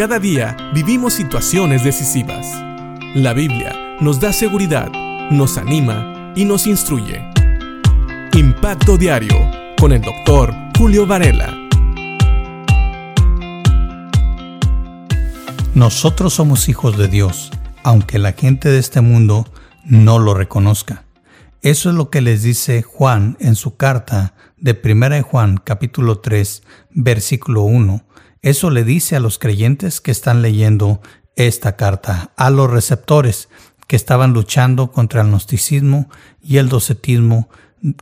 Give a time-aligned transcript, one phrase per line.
[0.00, 2.46] Cada día vivimos situaciones decisivas.
[3.14, 4.90] La Biblia nos da seguridad,
[5.30, 7.22] nos anima y nos instruye.
[8.32, 9.36] Impacto Diario
[9.78, 11.54] con el doctor Julio Varela.
[15.74, 17.50] Nosotros somos hijos de Dios,
[17.82, 19.46] aunque la gente de este mundo
[19.84, 21.04] no lo reconozca.
[21.60, 26.62] Eso es lo que les dice Juan en su carta de 1 Juan capítulo 3
[26.88, 28.02] versículo 1.
[28.42, 31.00] Eso le dice a los creyentes que están leyendo
[31.36, 33.48] esta carta, a los receptores
[33.86, 36.08] que estaban luchando contra el gnosticismo
[36.42, 37.48] y el docetismo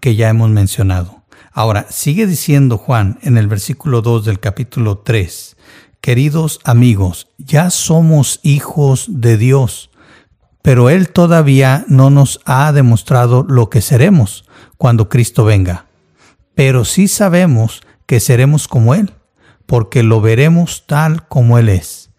[0.00, 1.24] que ya hemos mencionado.
[1.52, 5.56] Ahora, sigue diciendo Juan en el versículo 2 del capítulo 3,
[6.00, 9.90] Queridos amigos, ya somos hijos de Dios
[10.66, 14.44] pero Él todavía no nos ha demostrado lo que seremos
[14.76, 15.86] cuando Cristo venga.
[16.56, 19.12] Pero sí sabemos que seremos como Él,
[19.66, 22.10] porque lo veremos tal como Él es.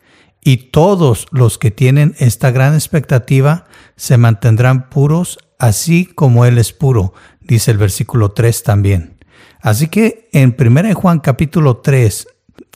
[0.43, 6.71] Y todos los que tienen esta gran expectativa se mantendrán puros, así como Él es
[6.71, 9.17] puro, dice el versículo 3 también.
[9.59, 12.27] Así que en 1 Juan capítulo 3,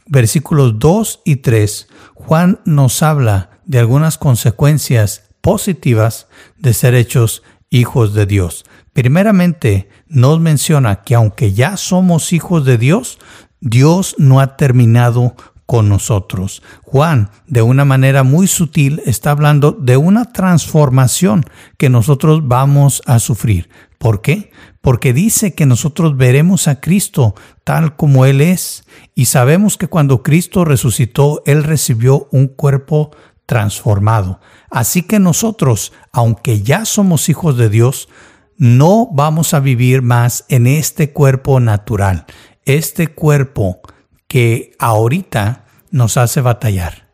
[0.07, 8.13] versículos 2 y 3, Juan nos habla de algunas consecuencias positivas de ser hechos hijos
[8.13, 8.65] de Dios.
[8.93, 13.19] Primeramente, nos menciona que aunque ya somos hijos de Dios,
[13.61, 16.61] Dios no ha terminado con nosotros.
[16.81, 21.45] Juan, de una manera muy sutil, está hablando de una transformación
[21.77, 23.69] que nosotros vamos a sufrir.
[23.97, 24.51] ¿Por qué?
[24.81, 28.83] Porque dice que nosotros veremos a Cristo tal como Él es
[29.15, 33.11] y sabemos que cuando Cristo resucitó, Él recibió un cuerpo
[33.45, 34.39] transformado.
[34.69, 38.09] Así que nosotros, aunque ya somos hijos de Dios,
[38.57, 42.25] no vamos a vivir más en este cuerpo natural,
[42.65, 43.81] este cuerpo
[44.27, 47.09] que ahorita nos hace batallar,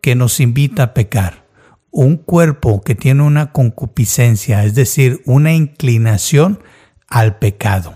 [0.00, 1.46] que nos invita a pecar,
[1.90, 6.62] un cuerpo que tiene una concupiscencia, es decir, una inclinación
[7.08, 7.94] al pecado.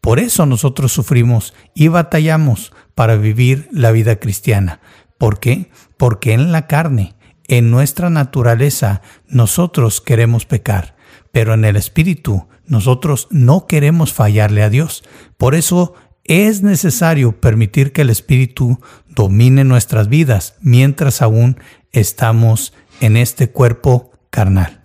[0.00, 4.80] Por eso nosotros sufrimos y batallamos para vivir la vida cristiana.
[5.18, 5.70] ¿Por qué?
[5.96, 7.14] Porque en la carne
[7.48, 10.96] en nuestra naturaleza nosotros queremos pecar,
[11.32, 15.04] pero en el Espíritu nosotros no queremos fallarle a Dios.
[15.36, 15.94] Por eso
[16.24, 21.58] es necesario permitir que el Espíritu domine nuestras vidas mientras aún
[21.90, 24.80] estamos en este cuerpo carnal.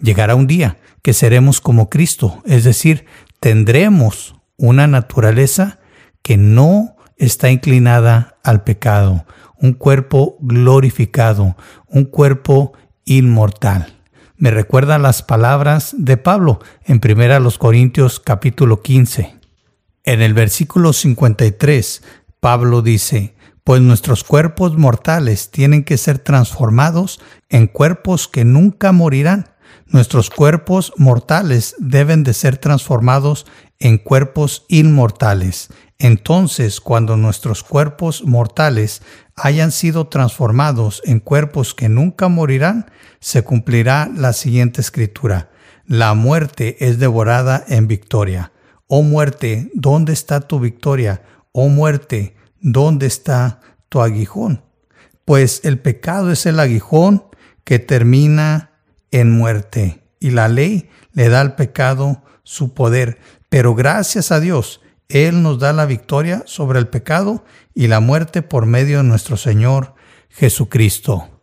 [0.00, 3.06] Llegará un día que seremos como Cristo, es decir,
[3.38, 5.78] tendremos una naturaleza
[6.22, 9.24] que no está inclinada al pecado,
[9.58, 12.72] un cuerpo glorificado, un cuerpo
[13.04, 13.94] inmortal.
[14.36, 19.39] Me recuerda las palabras de Pablo en 1 Corintios capítulo 15.
[20.04, 22.02] En el versículo 53,
[22.40, 23.34] Pablo dice,
[23.64, 29.50] pues nuestros cuerpos mortales tienen que ser transformados en cuerpos que nunca morirán.
[29.86, 33.46] Nuestros cuerpos mortales deben de ser transformados
[33.78, 35.68] en cuerpos inmortales.
[35.98, 39.02] Entonces, cuando nuestros cuerpos mortales
[39.36, 42.90] hayan sido transformados en cuerpos que nunca morirán,
[43.20, 45.50] se cumplirá la siguiente escritura.
[45.84, 48.52] La muerte es devorada en victoria.
[48.92, 51.22] Oh muerte, ¿dónde está tu victoria?
[51.52, 54.64] Oh muerte, ¿dónde está tu aguijón?
[55.24, 57.22] Pues el pecado es el aguijón
[57.62, 58.72] que termina
[59.12, 63.20] en muerte y la ley le da al pecado su poder.
[63.48, 67.44] Pero gracias a Dios, Él nos da la victoria sobre el pecado
[67.76, 69.94] y la muerte por medio de nuestro Señor
[70.30, 71.39] Jesucristo.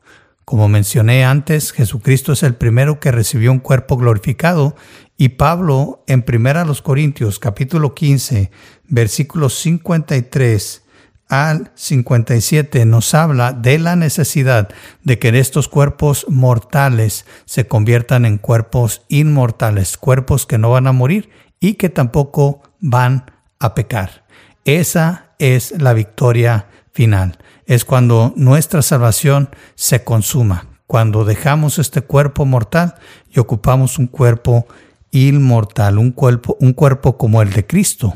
[0.49, 4.77] Como mencioné antes, Jesucristo es el primero que recibió un cuerpo glorificado
[5.17, 8.49] y Pablo en 1 Corintios capítulo 15
[8.87, 10.83] versículos 53
[11.27, 14.69] al 57 nos habla de la necesidad
[15.03, 20.93] de que estos cuerpos mortales se conviertan en cuerpos inmortales, cuerpos que no van a
[20.93, 21.29] morir
[21.59, 23.29] y que tampoco van
[23.59, 24.23] a pecar.
[24.63, 27.37] Esa es la victoria final.
[27.67, 32.95] Es cuando nuestra salvación se consuma, cuando dejamos este cuerpo mortal
[33.29, 34.65] y ocupamos un cuerpo
[35.11, 38.15] inmortal, un cuerpo, un cuerpo como el de Cristo.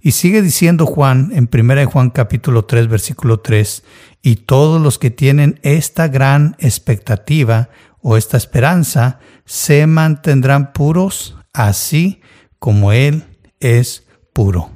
[0.00, 3.84] Y sigue diciendo Juan en 1 Juan capítulo 3 versículo 3,
[4.22, 7.68] y todos los que tienen esta gran expectativa
[8.00, 12.22] o esta esperanza se mantendrán puros así
[12.58, 13.24] como Él
[13.60, 14.70] es puro.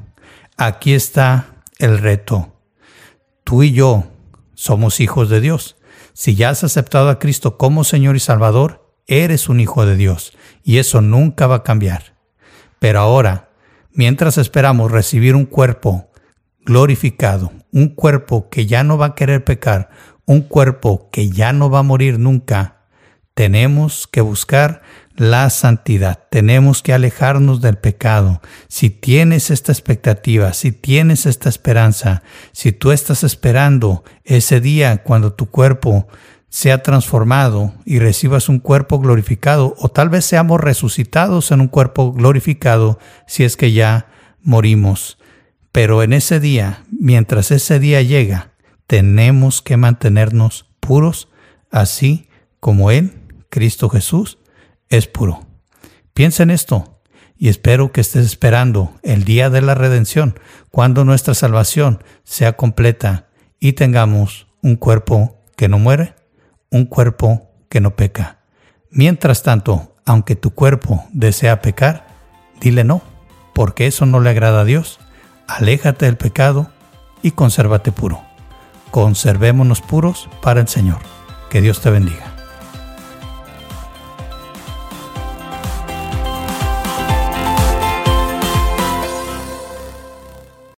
[0.59, 2.60] Aquí está el reto.
[3.51, 4.05] Tú y yo
[4.55, 5.77] somos hijos de Dios.
[6.13, 10.39] Si ya has aceptado a Cristo como Señor y Salvador, eres un hijo de Dios
[10.63, 12.15] y eso nunca va a cambiar.
[12.79, 13.51] Pero ahora,
[13.91, 16.13] mientras esperamos recibir un cuerpo
[16.65, 19.91] glorificado, un cuerpo que ya no va a querer pecar,
[20.27, 22.83] un cuerpo que ya no va a morir nunca,
[23.35, 24.83] tenemos que buscar
[25.21, 28.41] la santidad, tenemos que alejarnos del pecado.
[28.69, 32.23] Si tienes esta expectativa, si tienes esta esperanza,
[32.53, 36.09] si tú estás esperando ese día cuando tu cuerpo
[36.49, 42.15] sea transformado y recibas un cuerpo glorificado, o tal vez seamos resucitados en un cuerpo
[42.15, 44.07] glorificado si es que ya
[44.41, 45.19] morimos.
[45.71, 48.53] Pero en ese día, mientras ese día llega,
[48.87, 51.29] tenemos que mantenernos puros,
[51.71, 53.13] así como Él,
[53.51, 54.39] Cristo Jesús,
[54.91, 55.47] es puro.
[56.13, 57.01] Piensa en esto
[57.39, 60.39] y espero que estés esperando el día de la redención,
[60.71, 63.29] cuando nuestra salvación sea completa
[63.59, 66.15] y tengamos un cuerpo que no muere,
[66.71, 68.41] un cuerpo que no peca.
[68.91, 72.09] Mientras tanto, aunque tu cuerpo desea pecar,
[72.61, 73.01] dile no,
[73.55, 75.01] porque eso no le agrada a Dios.
[75.47, 76.71] Aléjate del pecado
[77.23, 78.23] y consérvate puro.
[78.91, 80.99] Conservémonos puros para el Señor.
[81.49, 82.30] Que Dios te bendiga.